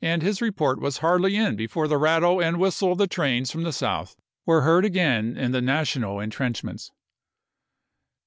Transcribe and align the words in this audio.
his 0.03 0.41
report 0.41 0.81
was 0.81 0.97
hardly 0.97 1.35
in 1.35 1.55
before 1.55 1.87
the 1.87 1.95
rattle 1.99 2.41
and 2.41 2.57
whistle 2.59 2.91
of 2.91 2.97
the 2.97 3.05
trains 3.05 3.51
from 3.51 3.61
the 3.61 3.71
south 3.71 4.15
were 4.47 4.61
heard 4.61 4.83
again 4.83 5.37
in 5.37 5.51
the 5.51 5.61
National 5.61 6.19
intrenchments. 6.19 6.89